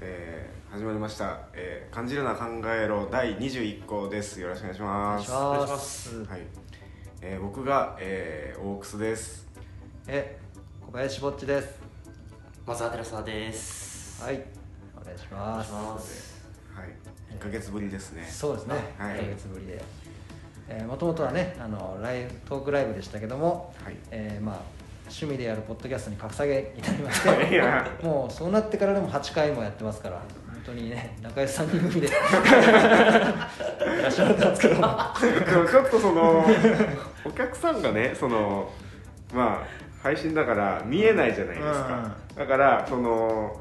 [0.00, 4.40] えー始まりました、えー感じるな考えろ第21項です。
[4.40, 6.24] よろしくお願いしお願ますいします。
[6.24, 6.40] はい、
[7.22, 9.48] えー僕が、えー、オークスです。
[10.06, 10.38] え
[10.86, 11.80] 小林ぼっちです。
[12.66, 14.22] 松田寺澤です。
[14.22, 14.44] はい。
[15.00, 16.42] お願いします。
[16.74, 17.34] はい。
[17.34, 18.26] 1ヶ月ぶりですね。
[18.28, 19.16] そうですね、はい。
[19.16, 19.82] 1ヶ月ぶりで。
[20.86, 23.96] もともとはねあのライブトークライブでしたけども、はい。
[24.10, 27.62] えーまあ趣味でやるポッドキャストに格下げになりまして
[28.02, 30.22] もうそうなってからでも8回もやってますから本
[30.64, 32.08] 当にね仲良し3人組で。
[32.08, 32.10] い
[34.02, 36.46] らっしゃるんですけどちょっとその
[37.24, 38.70] お客さんがねその
[39.32, 43.56] まあ配信だから見えないじゃないですか、だからその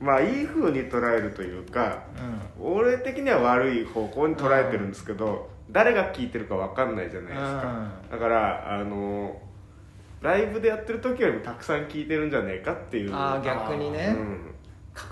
[0.00, 2.04] まあいい風に捉えるというか
[2.60, 9.36] 俺的には悪い方向に捉えてるんですけど、誰が聞いてるか分かんないじゃないですか、だからあの
[10.20, 13.14] ライブでやってる時よりもたくさん聞いてるんじゃねえかっていう。
[13.14, 14.54] ああ逆にね、うん。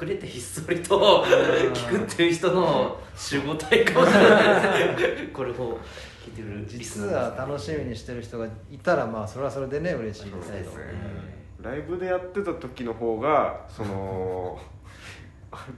[0.03, 4.97] 隠れてひっそりと聞くっていう人の集合体かもしれない。
[4.97, 5.31] ですね。
[5.33, 5.79] これを
[6.25, 10.71] 聞いてるリス実ナーは楽しみにしてる人がいたらまあそれはそれでね嬉しいですけど。
[10.73, 11.39] ね。
[11.63, 14.59] ライブでやってた時の方がその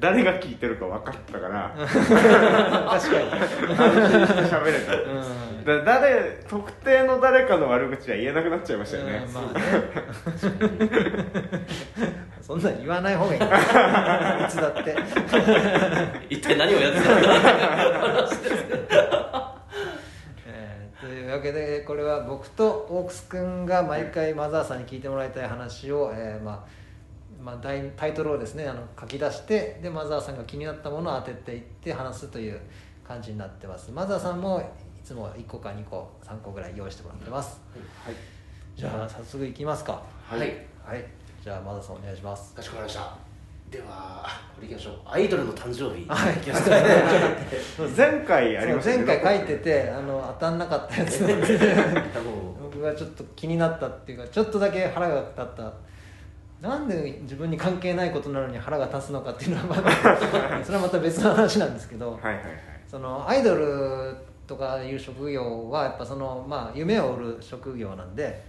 [0.01, 1.73] 誰が聞いてるか分かったから。
[1.79, 3.31] 確かに。
[3.31, 3.49] 安
[4.11, 9.61] 心して喋れた、うんだ誰特定の誰かの悪口は言えなくなっちゃいましたよね、うんまあね。
[12.41, 13.41] そんなん言わない方がいい。
[13.41, 14.97] いつだって。
[16.31, 17.29] 一体何をやってたんだ
[20.47, 26.80] えーというわけでこれは僕とオークス君が毎回マザーさんに聞いてもらいたい話を、えーまあ
[27.43, 32.61] まあ、タイタイトルをですねあの書き出してでマザーさんが気になったものを当てていって話すという
[33.07, 34.65] 感じになってますマザーさんもい
[35.03, 37.61] つも1個か2個3個ぐらい用意してもらってます
[38.05, 38.15] はい
[38.77, 40.41] じゃあ早速いきますかはい。
[40.85, 41.05] はい
[41.43, 43.17] じゃあマザーさんお願いしますかしこまりました。
[43.71, 44.95] では、これいきましょう。
[45.07, 46.05] アイドルの誕生日。
[46.07, 46.87] はいいきますかね。
[47.97, 55.73] 前回ありました前回書いててあの当たんなかったやつなんでも僕がちょっと気になったっていうかちょっとだけ腹が立った
[56.61, 60.17] なんで自分に関係ないことなのに腹が立つのかっていうのはまた
[60.63, 62.45] それはまた別の話なんですけど、はいはいはい。
[62.87, 64.15] そのアイドル
[64.47, 68.43] とかいう職業はやっぱその、まあ、夢を売る職業なんで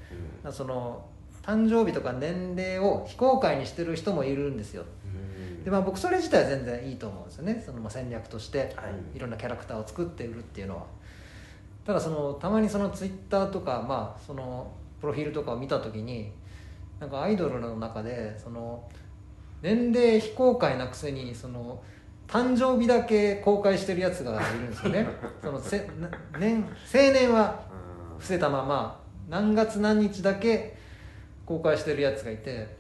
[0.50, 1.06] その
[1.44, 4.84] 誕生日とか年齢を非公開にしてる人もいるんですよ。
[5.06, 5.08] う
[5.62, 5.64] ん。
[5.64, 7.64] で、まあ、僕それ自体は全然いいと思うんですよね。
[7.66, 8.84] そのまあ戦略としては
[9.14, 9.18] い。
[9.18, 10.84] いろんなキャラクターを作って売るっていうのは。
[11.86, 16.32] ただそのたまにそのツイッターとか、まあ、そのプロフィールとかを見た時に
[17.02, 18.88] なんかアイドルの中でその
[19.64, 21.82] 年齢非公開なくせにその
[22.28, 25.08] 誕生日だけ公開してるやつがいるんですよね。
[25.42, 26.10] そのせな
[26.40, 26.68] 年青
[27.12, 27.60] 年は
[28.20, 30.78] 伏せたまま何月何日だけ
[31.44, 32.78] 公開してるやつがいて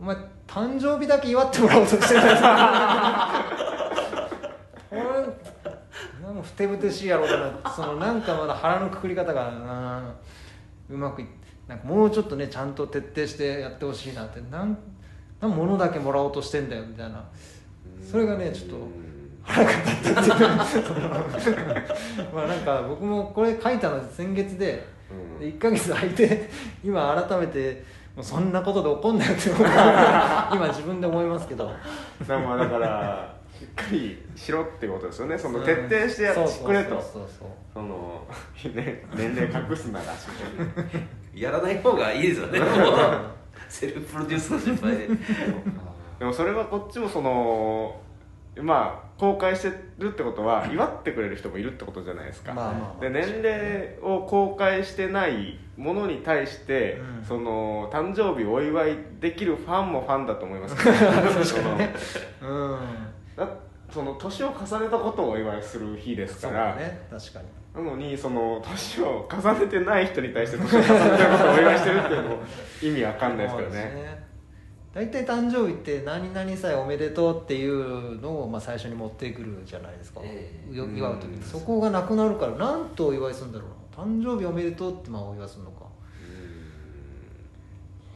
[0.00, 2.40] お前誕生日だけ祝ってもらおうとしてるやつ
[4.88, 5.02] これ
[6.22, 7.28] な んかふてぶてしいやろう
[7.62, 7.70] な。
[7.70, 9.48] そのなんかまだ腹のくくり方が
[10.88, 11.26] うんうまくい
[11.68, 14.76] なんかもうちょっとねちゃんと徹底してやってほしいなってなん
[15.40, 17.24] なん物だけもらおうとしてんだよみたいな。
[18.10, 18.76] それがねちょっと
[19.42, 20.30] 腹が立ったって
[22.34, 25.40] まあなんか僕もこれ書いたの先月でうん。
[25.40, 26.50] で1ヶ月空いて
[26.84, 27.82] 今改めて
[28.14, 29.48] もうそんなことで怒んなよって
[30.54, 31.66] 今自分で思いますけど。
[31.66, 31.72] だ
[32.26, 32.34] か
[32.78, 35.38] らしっかりしろってことですよね。
[35.38, 37.00] その徹底してやってくれと。
[37.72, 38.26] その
[38.74, 41.00] ね年齢隠すならしっかり
[41.34, 42.60] やらない方がいいですよね。
[43.68, 45.08] セルフプロデュースの失敗で。
[46.18, 48.00] でもそれはこっちもその
[48.60, 57.24] まあ公開してるってことは祝ってくれる人もいるってことじゃないですか、まあまあまあで年齢を公開してないものに対して、うん。
[57.24, 60.96] その誕生日をお祝いできるファンもファンだと思いますけど。
[61.44, 61.78] その
[62.42, 62.78] うん。
[63.36, 63.48] だ
[63.92, 67.46] その年を重ねたことをお祝いする日ですそうから、だね確かに。
[67.74, 72.36] なのにその年を重ねてない人に対して年を重ねてることをお祝いしてるっていうのも
[72.82, 74.22] 意味わかんないですけどそうね。
[74.94, 80.74] 大体誕生日って何々歳おめでとうっていうのをまあ最初に持ってくるじゃないですか、ええ。
[80.76, 83.68] よ祝う時うんにそこがなくなるから何とお祝いするんだろう
[83.98, 84.04] な。
[84.04, 85.86] 誕生日おめでとうってまあお祝いするのか。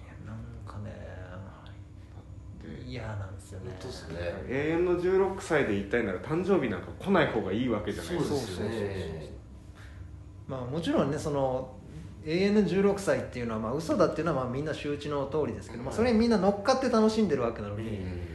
[0.04, 0.38] いやなん
[0.70, 0.92] かね
[2.86, 3.66] 嫌なんですよね。
[3.70, 4.16] 本当ですね。
[4.48, 8.36] 永遠の16歳で言いたいなら誕生日なんか来ない方がいいわけじゃないですか。
[8.36, 9.32] そうですよね。
[10.48, 11.76] まあもちろんねその
[12.24, 17.90] 永遠の16歳っていうのはまあ嘘だっていうのはまあみんな周知の通りですけど、まあ、それにみんな乗っかって楽しんでるわけなのに、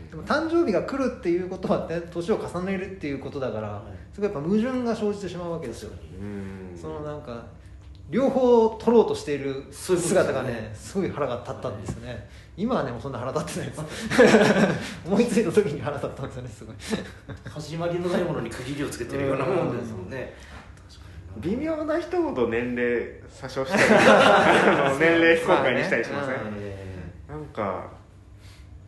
[0.09, 4.15] でも誕生日が来るっていうことは、ね、年を重ねるっていうことだから、い。
[4.15, 5.91] すごいやっぱ矛盾が生じてしまうわけですよ、
[6.21, 6.77] うん。
[6.77, 7.45] そのなんか
[8.09, 10.71] 両方取ろうとしている姿がね。
[10.73, 13.81] すごい腹が立ったんですよね今はねもうそんな腹立ってないです。
[15.07, 16.50] 思いついた時に腹立ったんですよね。
[16.50, 16.75] すごい
[17.50, 20.33] 始まりのないものに区切りをつけてるようなもんですもんね。
[21.38, 23.83] 微妙な人ほど年齢詐称したり
[25.00, 26.75] 年齢非公開にしたりしません、まあね。
[27.30, 27.89] なんか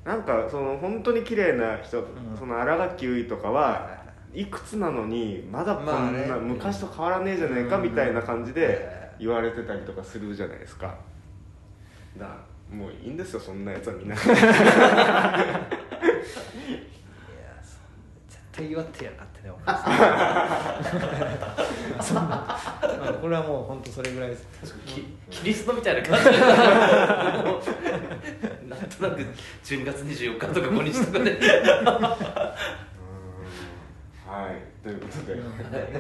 [0.04, 2.06] なんかその本当に綺麗な人、ん。
[2.38, 3.98] その新垣結衣とかは
[4.34, 4.46] い。
[4.46, 10.96] くつなのにまだこんな、まあね昔と変わらねえじゃねえかみたいな感じうんで言われてたりとかするじゃないですか。
[12.18, 12.28] だ
[12.74, 14.16] もういいんですよそんなやつはみんな。
[14.16, 14.24] いや
[17.62, 17.78] そ
[18.28, 19.76] 絶対祝ってやがってねお前
[22.02, 22.16] そん。
[22.18, 22.58] なま
[23.10, 24.48] あこれはもう本当それぐらいです。
[24.86, 26.40] きキリストみたいな感じ。
[28.68, 29.22] なんとなく
[29.64, 31.40] 12月24日とか5日とかで。
[34.26, 34.74] はい。
[34.84, 35.42] ということで、ね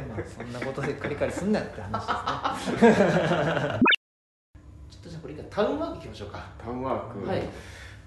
[0.10, 3.93] まあ、そんなことでカリカリすんなよって話ですね
[5.36, 6.46] ちょっとじゃあこれからタウンワークいきましょうか。
[6.58, 7.50] タウンワーク、はい。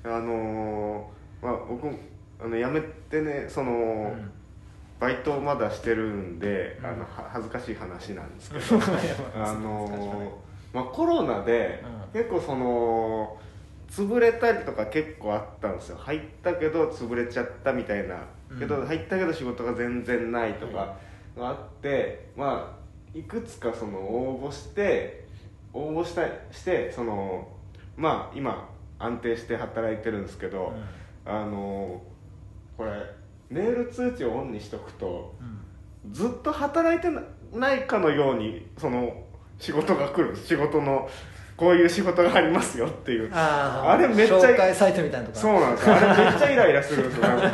[0.04, 1.88] あのーまあ僕
[2.38, 3.74] あの辞めてねその、う
[4.16, 4.30] ん。
[4.98, 6.86] バイトをまだしてるんで、うん。
[6.86, 8.76] あのは恥ずかしい話なんですけど。
[9.36, 10.30] あのー
[10.72, 11.82] まあ、コロナで、
[12.12, 13.36] う結構その
[13.88, 15.96] 潰れたりとか結構あったんですよ。
[15.96, 18.16] 入ったけど潰れちゃったみたいな、
[18.50, 18.58] うん。
[18.58, 20.96] けど入ったけど仕事が全然ないとか
[21.36, 22.76] があって、ま
[23.14, 25.25] あいくつかその応募して
[25.76, 27.48] 応募したしてその
[27.96, 28.68] まあ今
[28.98, 30.72] 安定して働いてるんですけど、
[31.24, 32.02] あの
[32.76, 32.90] これ
[33.50, 35.66] メール通知をオンにしとくとうん。
[36.12, 39.24] ずっと働いてなないかのようにその
[39.58, 41.08] 仕事が来る仕事の
[41.56, 43.30] こういう仕事がありますよっていう。
[43.32, 45.94] あれめっちゃ紹介サイトみたいなとかそうなんですよ。
[45.96, 47.46] あれめっちゃイライラするんですよなんか。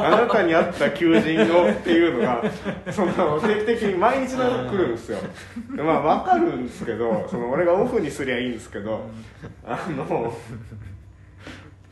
[0.06, 2.42] あなたに合った求人をっていうのが
[2.90, 5.18] その定期的に毎日のように来るんですよ。
[5.76, 9.10] でまあ分かるんですけどその俺がオフにすりゃいいんですけど
[9.66, 10.34] あの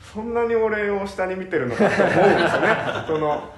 [0.00, 2.76] そんなに俺を下に見てるのかと思うんですよね。
[3.06, 3.50] その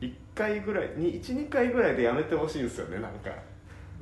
[0.00, 3.30] 1回ぐらい12回ぐらいでやめてほしいんですよねなんか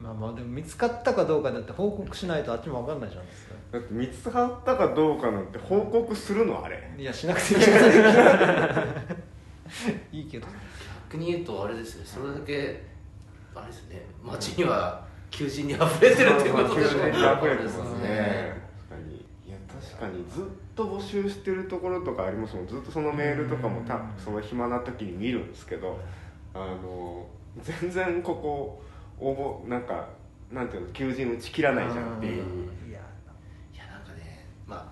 [0.01, 3.55] まあまあでも見つかったかどうかだって報告しないとあっちも分かんないじゃないですか。
[3.73, 6.91] だって見つかったかどうかなんて報告するのあれ。
[6.97, 8.87] いやしなくていいじゃない
[10.13, 10.47] いいけど
[11.11, 12.83] 逆に言うとあれですよそれだけ
[13.55, 14.07] あれですね。
[14.23, 17.11] 街には求人に溢れてるっていうことでしょ求人に。
[17.11, 18.55] 溢れてますね
[18.89, 19.17] 確かに。
[19.17, 20.25] いや確かに。
[20.31, 20.45] ずっ
[20.77, 25.13] と募集してるところとかありますもんずっとそのメールとかもたうんその暇な時に。
[25.13, 25.99] 見るんですけど
[26.55, 27.27] あの
[27.61, 28.83] 全然ここ
[29.21, 30.09] 応募なんか
[30.51, 32.35] なんていうの求人打ち切らないじゃんっていう。
[32.89, 32.99] いや
[33.75, 34.87] いやなんかねまあ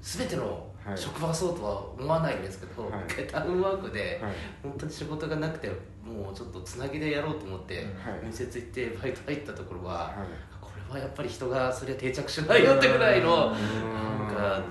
[0.00, 0.98] 全てのはい。
[0.98, 3.04] 職場がそうとは思わないんですけど、はい。
[3.08, 4.32] 一回タウンワークではい。
[4.62, 5.68] 本当に仕事がなくて
[6.04, 8.22] もうちょっとつなぎでやろうと思って、うんはい。
[8.22, 10.14] 面接行ってバイト入ったところは、はい。
[10.60, 14.26] これはやっぱり人がそれは定着しないよってぐらいのうん。
[14.26, 14.62] なんか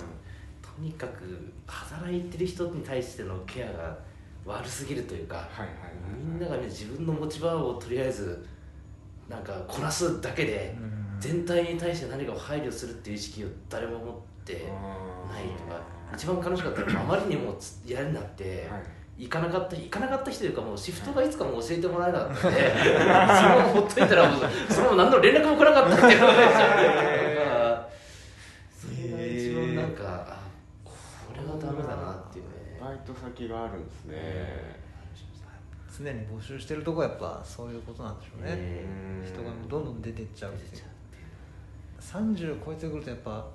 [0.62, 3.98] とにかく働いてる人に対してのケアが
[4.46, 5.70] 悪すぎるというか、はいはい。
[6.22, 8.46] みんながね自分の持ち場をとりあえず
[9.32, 10.92] なんかこなすだけで、うん。
[11.20, 14.64] 全体に対して何かを配慮するっていう意識を誰も持ってない
[15.56, 15.82] とか
[16.14, 18.84] 一番悲しかったのはあまりにもつ嫌になって、はい。
[19.18, 27.90] 行かなかった行かなかった人というかもうシフトがいつかも教えてもらえなかったんでそのままほっといたらもうそのまま何の連絡も来なかったっていうのがねだから
[28.74, 30.42] それが一番なんか、あ
[30.84, 30.92] こ
[31.36, 32.52] れはダメだなっていうね。
[32.82, 34.82] バイト先があるんですね
[36.04, 38.84] 常に募集してるとこはやっぱそういうことなんでしょうね、ね
[39.26, 40.72] 人がどんどん出てっちゃうっていう。
[40.72, 40.92] 出てっちゃ
[42.18, 43.46] 30超えてくるとやっぱ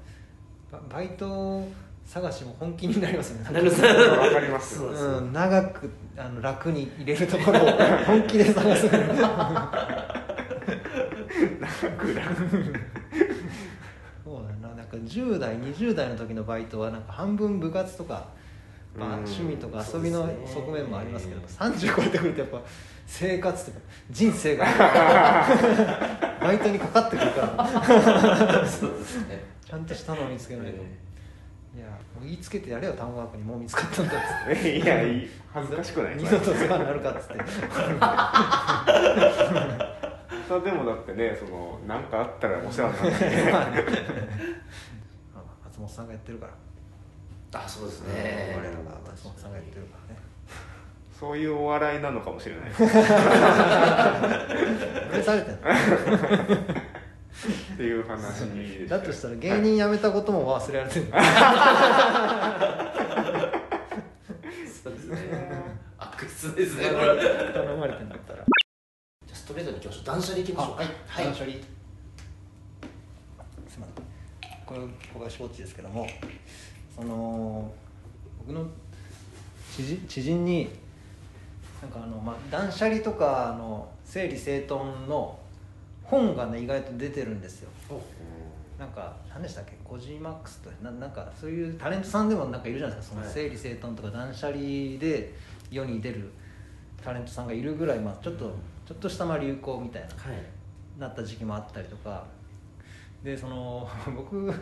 [0.71, 1.67] ババイト
[2.05, 3.51] 探しも本気になりますよね。
[3.53, 3.89] なるほど
[4.21, 4.79] わかります。
[4.79, 7.67] そううん、長くあの楽に入れるところを
[8.07, 9.09] 本気で探すそうだ
[14.69, 14.75] な。
[14.75, 18.29] なんか10代20代の時のバイトはなんか半分部活とか、
[18.99, 19.25] まあ、うん。
[19.25, 22.61] 趣味とか遊びの側面もありますけど、30超えてくるとやっぱ
[23.07, 23.79] 生活とか
[24.11, 24.67] 人生が
[26.41, 28.67] バイトにかかってくるから。
[28.67, 29.45] そうですね。
[29.65, 30.87] ちゃんとしたのを見つけないと、え
[31.77, 34.17] いやもう言いつけてやれよタウンワークにもう見つかったんだっ
[34.55, 34.79] つって。
[34.79, 35.31] いやいい。
[35.53, 36.17] 恥ずかしくない。
[36.17, 37.35] 二度と世話になるかっつって。
[40.49, 43.53] そうでもだってねその何かあったらお世話になってね。
[45.35, 46.53] まあ松本さんがやってるから
[47.65, 48.55] あそうですね。
[48.57, 48.79] 我らが
[49.11, 50.21] 松本さんがやってるからね。
[51.19, 52.71] そういうお笑いなのかもしれない。
[52.73, 52.89] これ
[55.23, 55.57] されてっ
[57.77, 61.07] ていう話でだとしたら芸人辞めたことも忘れられてる。
[64.83, 65.19] そうですね。
[65.99, 66.85] 悪質ですね。
[66.91, 68.41] 頼まれてんだったら。
[68.41, 68.45] あ
[69.33, 70.87] ストレートに行きましょう断捨離行きましょうはい。
[71.07, 71.25] はい。
[71.25, 71.57] 断捨離。
[74.67, 74.81] これ
[75.15, 76.09] 小林コーチですけども
[76.97, 77.71] その
[78.47, 78.67] 僕の
[79.75, 80.69] 知人知人に
[81.83, 85.39] なんかあの、まあ、断捨離とかあの整理整頓の
[86.03, 87.71] 本がね意外と出てるんですよ。
[88.79, 89.73] なんか何でしたっけ？
[89.85, 93.21] コジマックスとななんかそういうタレントさんでもなんかいるじゃないですか。
[93.21, 94.59] その整理整頓とか断捨離
[94.99, 95.35] で
[95.71, 96.31] 世に出る
[97.03, 98.55] タレントさんがいるぐらい、まあ、ちょっと
[98.87, 101.01] ちょっとしたまあ流行みたいなはい。
[101.01, 102.25] なった時期もあったりとか。
[103.23, 104.53] でその 僕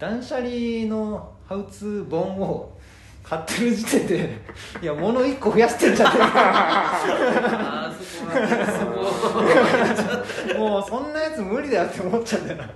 [0.00, 0.48] 断捨離
[0.86, 2.76] のハウツー本を
[3.22, 4.38] 買ってる時点で
[4.82, 12.70] いや物1個増やしてるじゃんあーそこなんだそこもうそんなやつ無理だよって思っちゃうんだよな。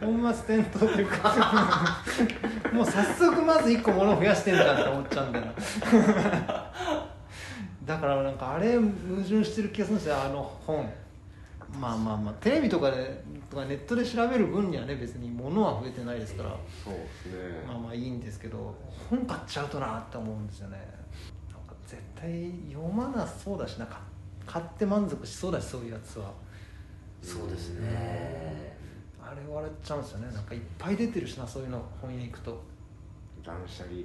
[0.00, 2.02] 本末転倒っていうか。
[2.72, 5.52] もう早速まず1個物増やしてんじゃんって思っちゃうんだよな。
[7.84, 8.88] だからなんかあれ矛
[9.22, 10.90] 盾してる気がするんですよあの本
[11.78, 16.56] まあまあまあテレビとかでとかネットで調べる分にはね別に物は増えてないですから。
[16.84, 17.64] そうですね。
[17.66, 18.74] まあまあいいんですけど
[19.08, 20.76] 本買っちゃうとなって思うんですよね。
[21.50, 24.00] なんか絶対読まなそうだしなか
[24.46, 26.32] 買って満足しそうだしそういうやつは。
[27.22, 28.76] そうですね。
[29.22, 30.32] あれ笑っちゃうんですよね。
[30.32, 32.62] なんかいっぱい出てるしなそういうの本屋行くと。
[33.44, 33.96] 断捨離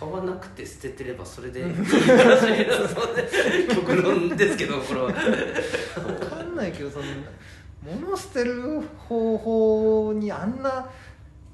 [0.00, 1.66] 買わなくて捨ててればそれでいい。
[1.66, 3.28] 話になるそうね
[3.74, 5.12] 極論ですけどこれは。
[5.12, 7.04] 分かんないけどその
[7.82, 10.88] 物捨てる方法にあんな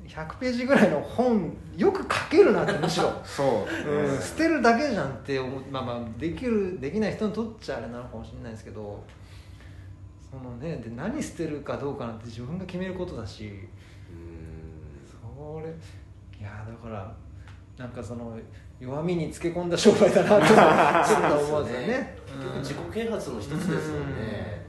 [0.06, 5.62] 100ページぐらいの本よく書けるなってむしろ、そううん、捨てるだけじゃんって思う。
[5.68, 9.02] まあまあできるできない人にとっちゃあれなのかもしれないですけど
[10.30, 13.48] そのねで何捨てるかどうかなんて自分が決めることだし。
[14.08, 14.36] うん。
[15.04, 15.68] それ
[16.38, 17.12] いやだから
[17.76, 18.38] なんかその
[18.80, 22.18] 弱みにつけ込んだ商売だなとちょっと思うんですよね。
[22.20, 24.66] うん結局自己啓発の一つですよね。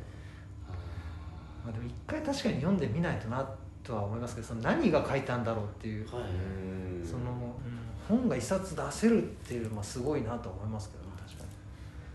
[1.65, 3.45] まあ、でも一回確かに読んでみないとな
[3.83, 6.23] とは思いますけどその何が書いたんだろうっていう、はい。
[6.23, 7.05] うん。
[7.05, 7.55] その、
[8.07, 11.49] 本が一冊出せるっていうのはすごいなと思いますけどね確かに。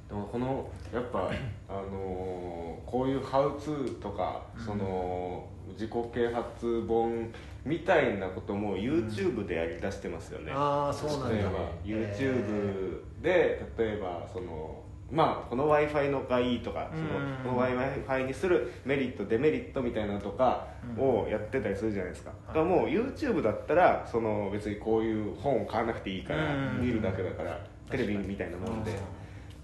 [0.08, 1.30] でもこのやっぱ
[1.68, 4.64] あのーこういうハウツーとか、うん。
[4.64, 7.30] その自己啓発本
[7.64, 11.28] みたいなことも YouTube でやりだしてますよね、ああそうなんだ。
[11.28, 11.50] 例えば
[11.84, 17.36] YouTube で例えばそのまあこの w i f i のがいいとかそのうん。
[17.44, 20.66] この w i f i にするメリットデメリットみたいなのとか
[20.98, 26.80] をやってたりするじゃないですか、だからもう YouTube だったらその別にこういう本を買わなくていいからうん。
[26.80, 28.92] 見るだけだからテレビみたいなもんで。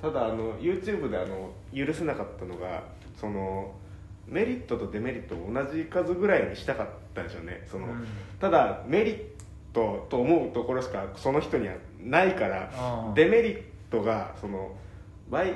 [0.00, 2.85] ただあの YouTube であの許せなかったのが
[3.17, 3.75] その
[4.28, 7.67] メリットとデメリットを同じ数ぐらいにしたかったんでしょうね。
[7.71, 8.07] その、うん。
[8.41, 9.23] ただメリッ
[9.73, 12.71] トと思うところしかその人にはないから
[13.15, 14.73] デメリットがその
[15.31, 15.53] バイ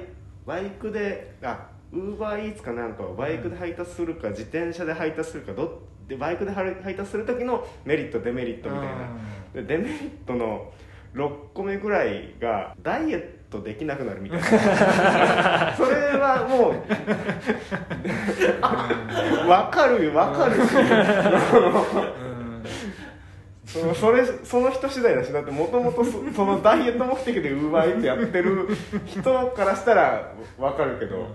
[0.46, 5.70] バイクであウーバーイーツかなんかをバイクで配達するか自転車で配達するかどっ
[6.08, 9.08] でバイクで配達する時のメリットデメリットみたいな。
[9.54, 10.72] でデメリットの
[11.14, 14.46] 6個目ぐらいがダイエットできなくなるみたいな。
[15.76, 16.72] それはもう
[19.46, 20.54] 分かるよ分かる。
[20.54, 22.64] しうん。
[23.66, 28.68] そのそれその人次第だしだってもともとそのダイエット目的でウーバーイーツやってる
[29.06, 31.26] 人からしたら分かるけど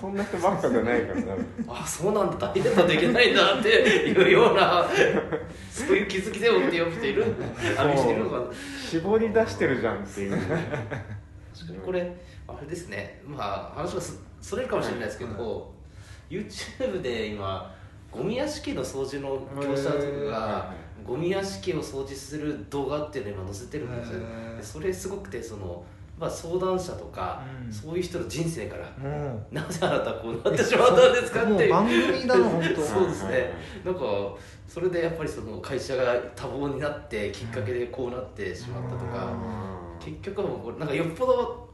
[0.00, 1.34] そんな人ばっかじゃないからな
[1.68, 2.46] あそうなんだ。
[2.48, 4.88] ダイエットできないんだっていうような
[5.70, 7.34] そういう気づきでもっていう人いる？
[7.76, 8.44] ある人いるのかな？
[8.88, 10.30] 絞り出してるじゃんっていう。
[10.30, 10.62] 確か
[11.72, 11.78] に。
[11.84, 12.16] これ
[12.48, 13.20] あれですね。
[13.26, 15.70] まあ話がすそれるかもしれないですけど、
[16.30, 17.74] YouTube で今
[18.10, 20.72] ゴミ屋敷の掃除の業者はいがは
[21.06, 24.20] ゴミ屋敷を掃除する動画っていうのを今載せてるんですよ。
[24.62, 25.84] それすごくてその、
[26.20, 27.72] まあ、相談者とか、うん。
[27.72, 31.72] そういう人の人生からもなぜあなたはこうなってしまったんですかっていう。
[31.72, 32.82] 番組だな 本当。
[32.82, 33.52] そうですね。
[33.84, 34.00] なんか
[34.68, 39.32] それでやっぱりその会社が多忙になってきっかけでこうなってしまったとか、
[39.98, 41.70] 結局はもうこれなんかよっぽど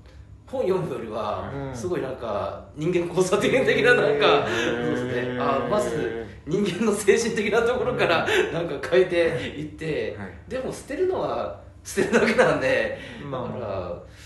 [0.46, 1.74] 本読むよりはうん。
[1.74, 5.38] すごいなんか人間交差点的ななんかそうですね。
[5.40, 9.16] あまず人間の精神的なところからなんか変えて
[9.58, 10.28] いってはい。
[10.48, 12.96] でも捨てるのは捨てるだけなんで
[13.28, 13.42] まあ。
[13.42, 14.25] だから別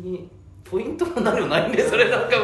[0.00, 0.28] に
[0.64, 2.36] ポイントも何もないんでそれなんか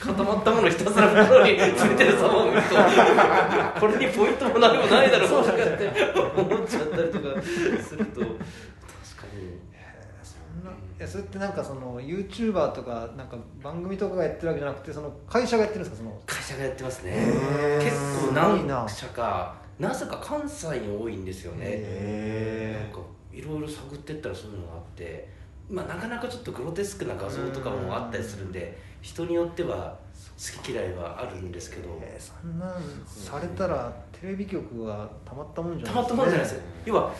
[0.00, 5.90] 固まったものをひたすら袋に詰めてる様を見るとこれにポイントも何もないだろうとかって
[6.36, 7.42] 思っちゃったりとか
[7.82, 8.36] すると確か
[9.34, 9.58] に。
[10.22, 16.20] そんないやそれってなんかその YouTuber とかなんか番組とかがやってるわけじゃなくてその会社がやってるんですかその？
[16.26, 17.26] 会社がやってますね。
[17.82, 21.64] 結構何な社かなぜか関西に多いんですよね。
[21.66, 23.00] へなんか
[23.32, 25.28] いろいろ探ってったらそういうのがあって
[25.70, 29.96] まあなかなかちょっとグロテスクな画像とかもあったりするんで人によっては
[30.36, 36.60] 好き嫌いはあるんですけど、えーそんなんされたらテレビ局はたまったもんじゃたまないったもんじゃないですよ。
[36.86, 37.12] 要は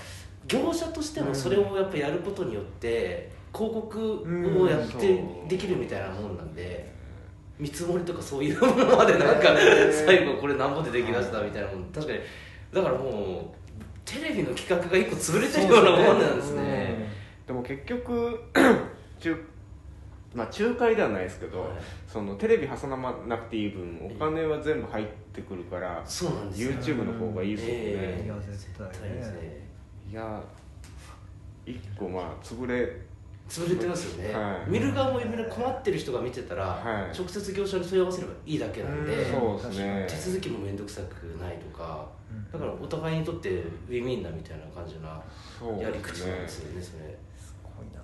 [0.47, 5.45] 業者としてもそれをやっぱやることによって広告をやってう。
[5.45, 6.93] んできるみたいなもんなんで
[7.59, 11.85] 見積もりとかそういうものまでなんかへー最後これなんぼでできだしたみたいなもん。
[11.85, 12.19] 確かに。
[12.73, 13.65] だからもう
[14.05, 17.14] テレビの企画が一個潰れてるようなもんなんですね
[17.47, 18.41] でも結局
[19.21, 19.37] 中
[20.35, 21.69] まあ仲介ではないですけど、はい。
[22.09, 26.73] そのテレビ挟まなくていい分お金は全部入ってくるから、そうなんですよ。
[26.73, 28.25] YouTube の方がいいですよね、ええ。
[28.25, 29.15] いや絶対ね。
[29.15, 29.69] ですね
[30.11, 30.43] いや
[31.65, 33.01] 一個まあ潰れ
[33.49, 34.71] 潰れてますよね、はい。
[34.71, 37.17] 見る側もみんな困ってる人が見てたら、はい。
[37.17, 40.07] 直接業者に問い合わせればいいだけなんで、うんそうですね。
[40.09, 42.51] 手続きも面倒くさくないとかうん。
[42.51, 45.23] だからお互いにとってウィンウィンなみたいな感じな
[45.81, 48.03] やり口なんですよねそれすごいな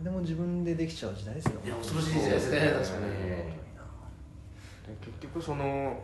[0.00, 1.60] 何でも自分でできちゃう時代ですよ。
[1.64, 3.12] いや恐ろしい時代ですね確かに。
[3.12, 3.60] で
[5.00, 6.02] 結局その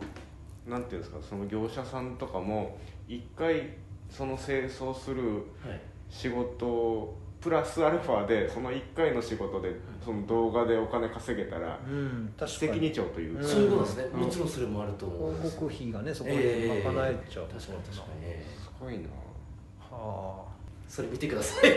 [0.67, 2.77] なんていうんですかその業者さんとかも
[3.07, 3.69] 一回
[4.09, 5.23] その清掃する
[5.65, 5.81] はい。
[6.09, 12.33] 仕事プラスアルファでその1回の仕事でその動画でお金稼げたらうん。
[12.37, 14.03] 確か一石二に鳥というか、うんそういうことですね。
[14.13, 14.19] うん。
[14.21, 15.41] もちろんそれもあると思います。
[15.41, 16.87] 広告費がねそこでええ。
[16.87, 18.21] 賄えちゃう、確かに確かに。
[18.21, 19.09] ねすごいな。
[19.89, 20.45] は
[20.87, 21.71] それ見てください。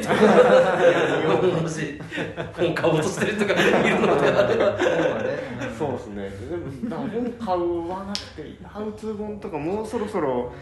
[1.63, 2.01] もし
[2.57, 4.77] 本買おうとしてる人がいるのであれば。
[4.77, 4.79] あ
[5.77, 6.31] そうですね。
[6.89, 10.53] でも本買うはなくてハウツー本とかもうそろそろ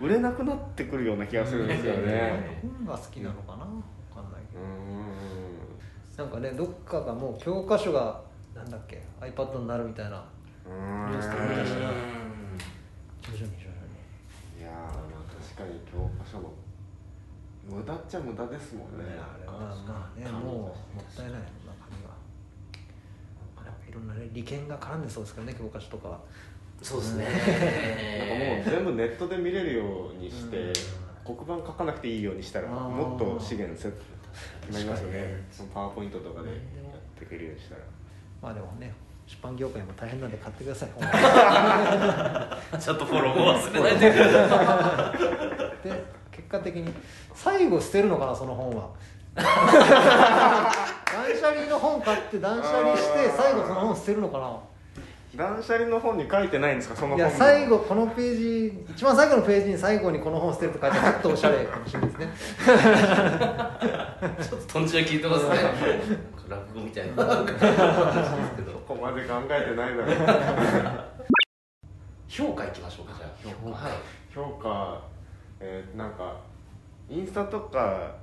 [0.00, 2.60] 売れなくなってくるような気がするんですよね。
[2.62, 3.64] 本が好きなのかな？
[3.64, 3.66] わ
[4.14, 4.60] かんないけう
[6.16, 6.24] ど。
[6.24, 8.20] なんかねどっかがもう教科書が
[8.54, 10.24] なんだっけ iPad になるみたいな。
[10.66, 11.90] ニュースとか見たしな。
[13.22, 14.60] 徐々に徐々に。
[14.60, 16.52] いやーまあ確かに教科書の
[17.68, 19.52] 無駄っちゃ無駄ですもんねあれは。
[19.86, 21.40] まあねもうもったいない中
[21.90, 22.10] 身は
[23.56, 23.72] なんか。
[23.88, 26.20] いろんなね利権が絡んでそうですからね教科書とかは。
[26.82, 27.24] そうですね。
[27.24, 30.72] なんかもう全部ネットで見れるようにしてうん。
[31.36, 35.18] 黒板書かなくていいようにしたらもっと資源せ決まりますよね。
[35.18, 35.46] ね。
[35.50, 36.58] そのパワーポイントとかでやっ
[37.18, 37.80] ていけるようにしたら。
[38.42, 38.92] まあでもね
[39.26, 41.02] 出版業界も大変なんで買ってください本
[42.78, 43.98] ちょっとフォローも忘れない。
[45.82, 46.92] で結果的に
[47.34, 48.88] 最後捨てるのかなその本は。
[49.34, 49.44] 断
[51.40, 54.58] 捨離の本買って断捨離して最後その本捨てるのかな。
[55.36, 62.28] 断捨離の本に書いてないんですかその本いや最後このページ一番最後のページに最後にこの本捨てると書いてちょっとおしゃれかもしれないですね。
[64.48, 65.56] ちょっととんちが聞いてますね。
[66.48, 67.26] 落語みたいな。
[67.26, 67.66] 感じです
[68.56, 71.04] けどここまで考えてないだろう。
[72.28, 73.30] 評価いきましょうかじゃあ。
[73.42, 73.86] 評価。
[73.86, 73.92] はい。
[74.34, 75.13] 評価
[75.64, 76.36] えーなんか
[77.08, 78.14] インスタとか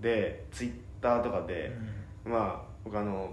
[0.00, 1.72] でツイッターとかで、
[2.24, 3.30] まあ僕あの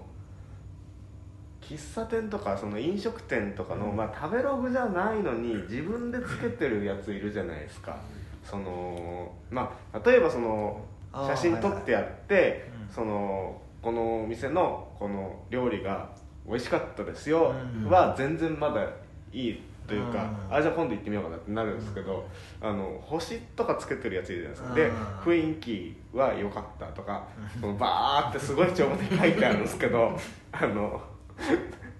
[1.62, 3.96] 喫茶店とかその飲食店とかの、うん。
[3.96, 7.98] まあ、食べログじゃないのに自分でつけてるやついるじゃないですか。
[8.44, 10.80] そのまあ例えばその
[11.13, 12.62] 写真撮ってやって、はいはい
[12.94, 16.10] そのこのお店のこの料理が
[16.48, 17.89] 美味しかったですようん。
[17.89, 18.88] は全然まだ
[19.32, 20.56] いいというか、うん。
[20.56, 22.28] あじゃあ今度行ってみようかなってなるんですけど、
[22.62, 24.95] あの星とかつけてるやついるじゃないですか、でうん。
[25.43, 27.28] 雰囲気は良かったとか、
[27.60, 30.17] そのバーってすごい帳簿で書いてあるんですけど
[30.52, 31.02] あの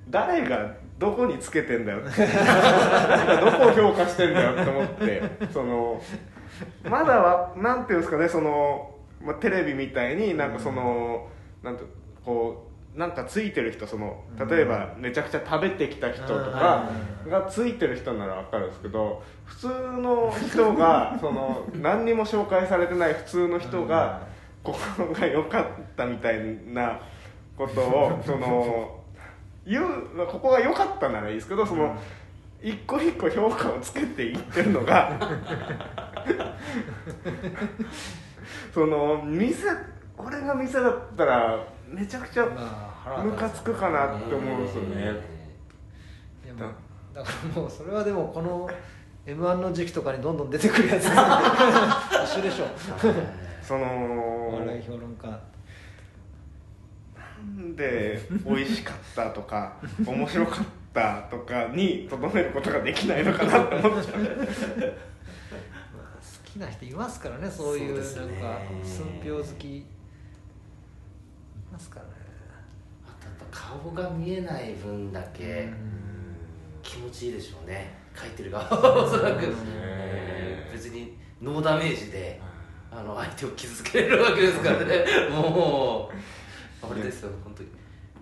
[0.10, 6.02] 誰がどこにつけてんだよってどこを評価してんだよって思ってその
[6.84, 11.28] まだはなんていうんですかねその、まあ、テレビみたいになんかその、
[11.64, 11.84] なんて
[12.24, 12.65] こう
[12.96, 16.90] なんかついてる人その例えばめちゃくちゃ食べてきた人とか
[17.28, 24.22] がついてる人なら分かるんですけど普通の人が その何にも紹介されてない普通の人が
[24.64, 25.66] ここが良かっ
[25.98, 27.00] たみたいな
[27.58, 29.00] ことをその
[29.66, 29.88] 言う
[30.28, 31.96] ここが良かったならいいですけどその
[32.62, 35.12] 一個一個評価をつけていってるのが
[38.74, 39.68] その店
[40.18, 45.02] 俺が店だったらめちゃくちゃまあ腹ムカつつくかなって思うんですよね。
[46.44, 46.70] いやもう
[47.14, 48.70] だからもうそれはでもこの
[49.26, 52.66] m 1の時期とかにどんどん出てくるやつ 一緒でしょ。
[53.62, 55.28] その笑い評論家。
[55.28, 55.40] な
[57.64, 64.20] んで美味しかったとか 面白かったとかにとどめることができないのかなって思っちゃう。
[64.22, 64.34] まあ、好
[66.44, 68.10] きな人いますからねそういうなんか
[68.84, 69.86] 寸評好きい
[71.76, 72.12] ますからね。
[73.06, 75.70] あとやっぱ顔が見えない分だけ
[76.82, 77.94] 気持ちいいでしょうね。
[78.18, 78.64] 書いてる側。
[78.64, 80.74] はおそらく、うんえー。
[80.74, 82.40] 別にノーダメージで
[82.90, 85.06] あの相手を傷つけれるわけですからね。
[85.30, 86.10] も
[86.82, 87.32] うあれですよ。
[87.44, 87.70] 本当に。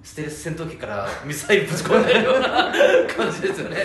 [0.01, 2.73] ステルス戦闘機から ミサイルぶち込んでるような
[3.15, 3.77] 感じですよね。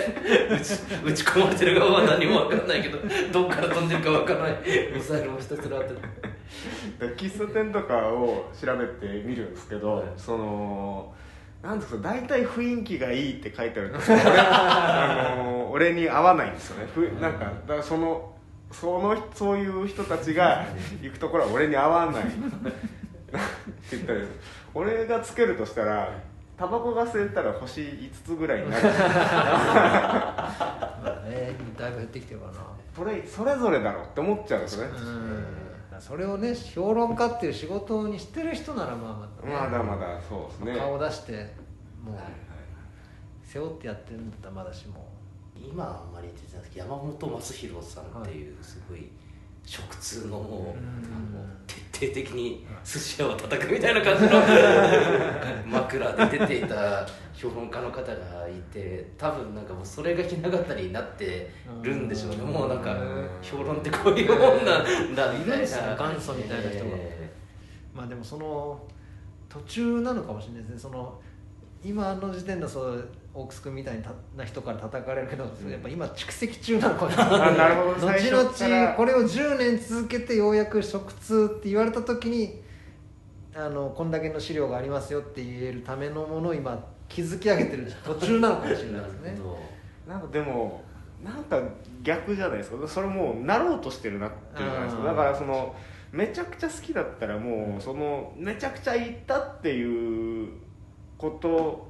[1.05, 2.97] 撃ち込まれてる側は何も分かんないけど
[3.31, 4.57] どっから飛んでるか分からない。
[4.93, 5.93] ミサイルもひたすらあって。
[5.93, 5.99] で
[6.99, 10.07] 喫茶店とかを調べてみるんですけど、はい。
[10.17, 11.13] その
[11.61, 16.89] なんですか大体雰囲気がいいって書いてあるんですけど俺あの俺に合わないんですよね。
[16.93, 18.33] ふなんかだその
[18.71, 20.65] そのそういう人たちが
[21.01, 22.23] 行くところは俺に合わない。
[22.23, 22.31] って
[23.91, 24.19] 言ったら
[24.73, 26.17] 俺がつけるとしたら
[26.57, 28.83] タバコが吸えたら星5つぐらいになる。
[28.89, 28.91] ま
[31.03, 32.59] あねだいぶ減ってきてるからな。
[32.95, 34.93] それそれぞれだろうって思っちゃうんですよね
[35.99, 40.79] うんそれをね評論家っていう仕事にしてる人ならまあまだ、ね、まだまだそうですね。
[40.79, 41.53] 顔出して
[42.03, 42.15] もう
[43.43, 45.09] 背負ってやってるんだったらまだしも。
[45.61, 49.09] 今あんまり出てないですけど山本昌弘さんっていうすごい
[49.69, 51.59] 食通のもう、うん。
[51.91, 54.31] 徹底的に寿司屋を叩くみたいな感じの
[55.69, 57.05] 枕で出ていた
[57.35, 61.51] 評論家の方がいて多分なんかもうそれがひな形になって
[61.83, 62.37] るんでしょうね。
[62.37, 62.47] うん。
[62.47, 65.95] もうなんかうん評論ってこういうもんなんだみたいな。
[65.95, 66.91] 元祖みたいな人が。
[66.95, 67.31] え
[67.93, 68.81] まあでもその
[69.47, 70.79] 途中なのかもしれないですね。
[70.79, 71.21] その
[71.83, 77.51] 今の時点でそうオークス君みたいたな人から叩かれるけど、やっぱ今蓄積中なのかな。
[77.51, 77.99] なるほど。
[78.07, 82.61] 最後々これを10年続けてようやく食通って言われた時に
[83.55, 89.37] あのこんだけの資料がありますよって言えるためのものを今築き上げてる 途中なのかもしれないですね。
[90.07, 90.83] なんかでも
[91.23, 91.61] なんか
[92.01, 92.87] 逆じゃないですか。
[92.87, 95.01] それもうなろうとしてるなっていうじゃないですか。
[95.01, 95.75] うんだからその
[96.11, 100.49] めちゃくちゃ好きだったらもうそのめちゃくちゃ言ったっていう
[101.17, 101.87] こと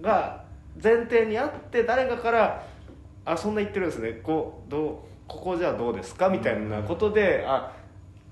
[0.00, 0.45] が
[0.82, 2.66] 前提にあって誰かから
[3.24, 4.12] 「あそんな言ってるんですね。
[4.22, 7.72] こうどうここじゃあどうですか?」みたいなことであ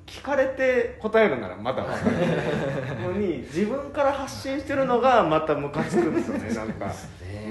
[0.06, 2.16] 聞かれて答えるならまだ分かる。
[3.02, 6.54] のに自分から発信してるのがまたムカつくんですよね。
[6.54, 6.86] なんか。
[6.86, 6.92] ね。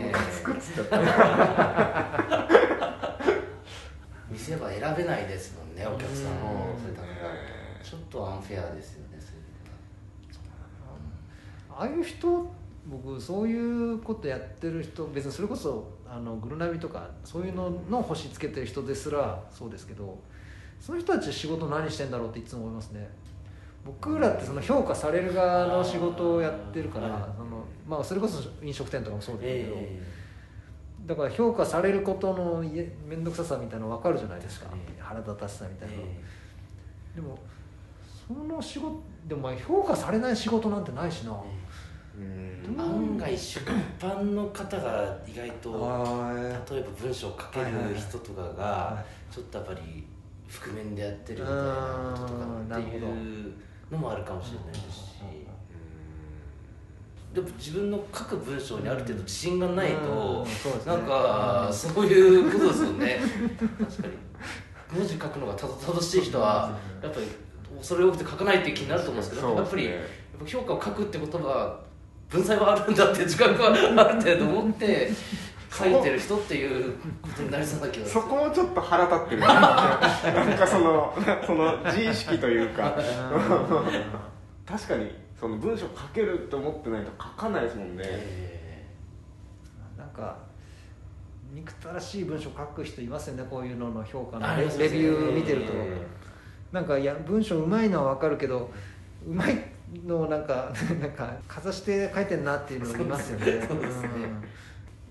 [0.05, 2.43] ムカつくっつっちゃった。
[4.29, 9.43] 店は選べないですもんねお客さんもうんそれだからちょっとアンフェアですよねそういう
[11.69, 12.51] ああいう人
[12.85, 20.19] 僕そういうことやってる人別にそれこそあのグルナビとかそういうのの星つけてる人ですらそうですけど
[20.79, 23.09] その人たち仕事何してんだろうっていつも思いますね。
[23.85, 30.01] 僕らってその評価される側の仕事をやってるからその、まあ、それこそ飲食店とかもそうですけど、え
[31.05, 34.67] だから評価されることの面倒くささみたいなの分かるじゃないですか。
[34.67, 35.01] 確かに。
[35.01, 37.37] 腹立たしさみたいなの、えでも
[38.25, 41.62] その仕事でもまあ評価されない仕事なんてないしな、うん
[42.77, 43.59] 案外出
[43.99, 45.71] 版の方が意外と
[46.69, 50.07] 例えば文章を書ける人とかはがちょっとやっぱり
[50.47, 51.63] 覆面でやってるみたいな
[52.15, 53.53] こととかうんっていう
[53.91, 55.13] のもあるかもしれないですし。
[57.33, 60.45] でも自分の書く文章にある程度自信がないと
[60.85, 63.19] なんかそういうことですよね。
[63.79, 64.13] 確かに。
[64.99, 67.25] 文字書くのがたど正しい人はやっぱり
[67.81, 69.89] それを多くて書かないっていう気になると思うんですけどやっぱり
[70.45, 71.79] 評価を書くってことは
[72.33, 73.73] 文才はあるんだって自覚はあ
[74.11, 75.11] る程度持って
[75.71, 81.15] 書いてる人っていうことになりそうな気がするそこもちょっと腹立ってるなんかその
[81.45, 82.97] その自意識というか。
[84.65, 88.85] 確かにその文章書けると思ってないと書かないですもんね、え
[89.97, 90.37] なんか
[91.53, 95.97] 憎たらしい文章書く人いますよねこういうのの評価あのレビュー見てると、え
[96.71, 98.71] なんかいや文章うまいのは分かるけど
[99.27, 99.72] うまい
[100.05, 103.65] のをなんか なんかかざして書いてんなっていうのがいますよね。
[103.67, 104.01] そうです。
[104.01, 104.09] ね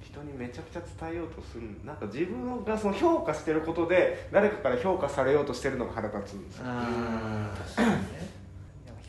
[0.01, 1.63] 人にめちゃくちゃ伝えようとする。
[1.85, 6.65] なんか自分がその評価してることで誰かから評価されようとしてるのが腹立つんですよ。
[6.67, 7.97] あ確かにね。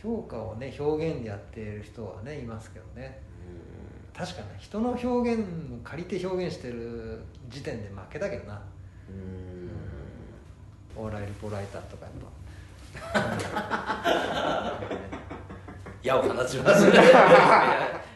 [0.02, 3.22] 評価をね表現でやってる人はねいますけどね。
[4.16, 5.44] 確かに人の表現を
[5.84, 8.62] 借りて表現してる時点で負けだけどな。
[9.10, 9.70] うん。
[10.96, 12.14] お笑いリポライターとかやっ
[16.04, 16.86] 矢を放ちます。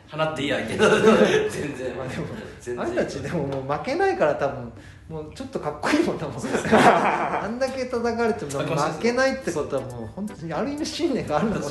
[0.09, 1.91] 放っていい相手だ全然。
[1.91, 2.25] ぱまあでも
[2.61, 2.85] 全然。
[2.85, 4.71] あんたちでももう負けないから多分
[5.09, 6.35] もうちょっとかっこいいもんだもん。
[6.71, 11.69] あんだけ叩かれても負けないってことはもう本当にある意味信念があるんだもん。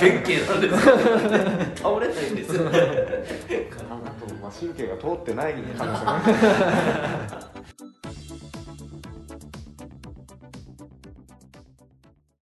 [0.00, 0.94] 弁慶なんですよ。
[1.76, 2.68] 倒れないんですよ。
[2.68, 5.54] あと、まあ、神経が通ってない